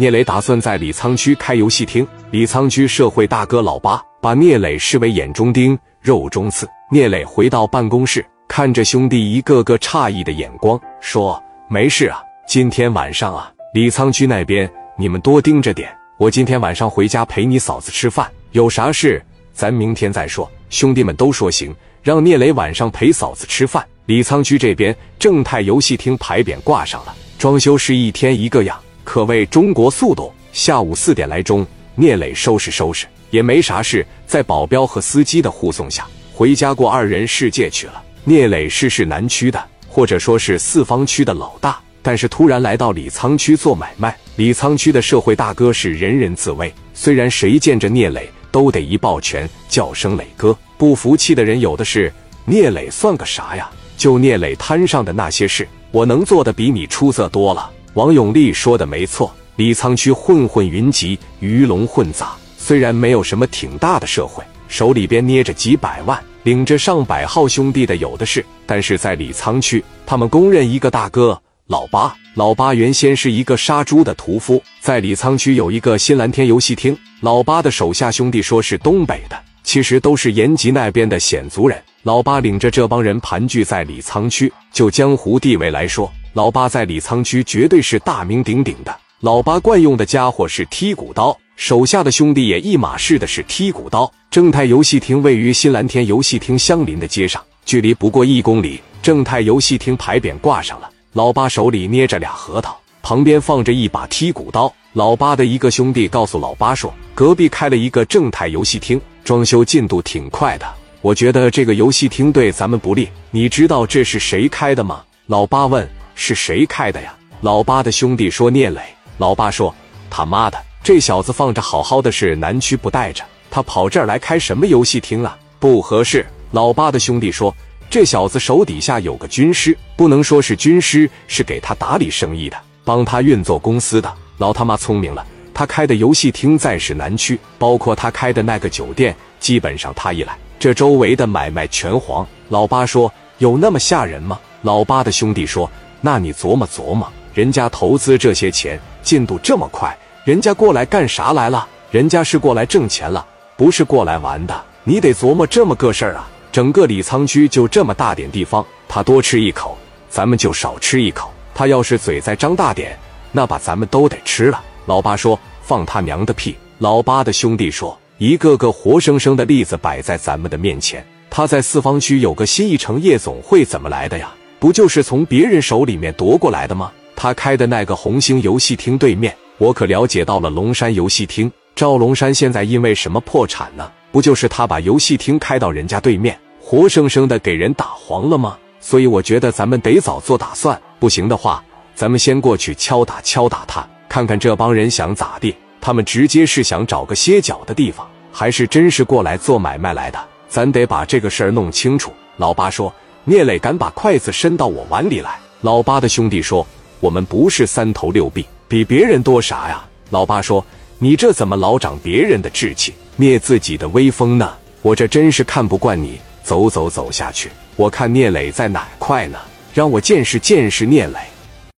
[0.00, 2.06] 聂磊打算在李沧区开游戏厅。
[2.30, 6.68] 李沧区社会大哥老八把聂磊视为眼中钉、肉中刺。
[6.88, 15.92] 聂磊回到办公室，看着兄弟一个个诧异的眼光，说：“没事啊，今天晚上啊，李沧区那边你们多盯着点。
[16.16, 19.20] 我今天晚上回家陪你嫂子吃饭，有啥事
[19.52, 21.74] 咱明天再说。”兄弟们都说行，
[22.04, 23.84] 让聂磊晚上陪嫂子吃饭。
[24.06, 28.78] 李沧区这边正泰游戏厅牌匾挂上了，装修是一天一个样，
[29.08, 30.30] 可谓中国速度。
[30.52, 38.02] 下午四点来钟，聂磊收拾收拾，也没啥事，在保镖和司机的护送下，回家过二人世界去了。
[38.24, 44.14] 聂磊是市南区的，或者说是四方区的老大，但是突然来到李沧区做买卖。
[44.36, 50.54] 李沧区的社会大哥是人人自危，虽然谁见着聂磊都得一抱拳，叫声磊哥。
[50.76, 52.12] 不服气的人有的是，
[52.44, 53.70] 聂磊算个啥呀？
[53.96, 57.70] 就聂磊摊上的那些事，我能做的比你出色多了。
[57.94, 62.32] 王永利说的没错，李沧区混混云集，鱼龙混杂。
[62.56, 68.44] 虽然没有什么挺大的社会，手里边捏着几百万，领着上百号兄弟的有的是。
[68.66, 72.14] 但是在李沧区，他们公认一个大哥老八。
[72.34, 76.96] 老八原先是一个杀猪的屠夫，在李沧区有一个新蓝天游戏厅。
[77.20, 79.36] 老八的手下兄弟说是东北的，
[79.68, 81.78] 其实都是延吉那边的鲜族人。
[82.02, 88.96] 老八领着这帮人盘踞在李沧区，就江湖地位来说，老八在李沧区绝对是大名鼎鼎的。
[89.20, 94.10] 老八惯用的家伙是剔骨刀，手下的兄弟也一码事的是剔骨刀。
[94.30, 98.80] 正泰游戏厅位于新蓝天游戏厅相邻的街上，距离不过一公里。
[99.02, 104.74] 正泰游戏厅牌匾挂上了，老八手里捏着俩核桃，旁边放着一把剔骨刀。
[104.98, 110.66] 老八的一个兄弟告诉老八说，隔壁开了一个正太游戏厅，装修进度挺快的。
[111.02, 113.08] 我觉得这个游戏厅对咱们不利。
[113.30, 115.04] 你知道这是谁开的吗？
[115.26, 115.88] 老八问。
[116.16, 117.14] 是谁开的呀？
[117.42, 118.80] 老八的兄弟说聂磊。
[119.18, 119.72] 老八说
[120.10, 125.38] 他妈的，这小子放着好好的是南区不带着，他跑这儿来开什么游戏厅啊？
[125.60, 126.26] 不合适。
[126.50, 127.54] 老八的兄弟说
[127.88, 134.12] 这小子手底下有个军师，不能说是军师，是给他打理生意的，帮他运作公司的。
[134.38, 140.36] 老他妈聪明了，他开的游戏厅在市南区，包括他开的那个酒店，基本上他一来。
[140.58, 142.26] 这周围的买卖全黄。
[142.48, 151.66] 老八说：“有那么吓人吗？”老八的兄弟说：“那你琢磨琢磨，人家投资这些钱，进度这么快，人家过来干啥来了？
[151.90, 153.24] 人家是过来挣钱了，
[153.56, 154.64] 不是过来玩的。
[154.84, 156.28] 你得琢磨这么个事儿啊。
[156.50, 159.76] 整个李沧区就这么大点地方，他多吃一口，
[160.08, 161.30] 咱们就少吃一口。
[161.54, 162.98] 他要是嘴再张大点，
[163.38, 167.96] 那把咱们都得吃了。”老八说：“放他娘的屁！”老八的兄弟说。
[168.18, 171.06] 一个个活生生的例子摆在咱们的面前。
[171.30, 174.34] 他在四方区有个新一城夜总会，怎么来的呀？
[174.58, 176.90] 不就是从别人手里面夺过来的吗？
[177.14, 181.48] 他开的那个红星游戏厅对面，我可了解到了龙山游戏厅。
[181.76, 183.88] 赵龙山现在因为什么破产呢？
[184.10, 188.58] 不就是他把游戏厅开到人家对面，活生生的给人打黄了吗？
[188.80, 190.76] 所以我觉得咱们得早做打算。
[190.98, 191.62] 不行的话，
[191.98, 195.52] 咱们先过去敲打敲打他，看看这帮人想咋地。
[195.80, 200.28] 他们直接是想找个歇脚的地方，还是真是过来做买卖来的？
[200.48, 202.12] 咱得把这个事儿弄清楚。
[202.36, 202.94] 老八说
[203.26, 206.64] ：“聂磊敢把筷子伸到我碗里来。”老八的兄弟说
[207.00, 210.64] ：“我们不是三头六臂，比别人多啥呀？”老八说
[211.00, 214.54] ：“你这怎么老长别人的志气，灭自己的威风呢？
[214.82, 216.20] 我这真是看不惯你。
[216.44, 219.38] 走走走下去，我看聂磊在哪块呢？
[219.74, 221.18] 让我见识见识聂磊。”